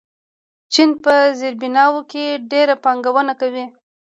چین 0.73 0.89
په 1.03 1.13
زیربناوو 1.39 2.07
کې 2.11 2.25
ډېره 2.51 2.75
پانګونه 2.83 3.33
کوي. 3.41 3.65